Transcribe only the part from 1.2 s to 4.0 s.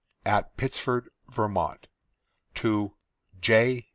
VERMONT. TO J.